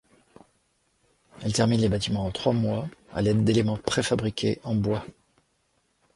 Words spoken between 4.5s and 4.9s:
en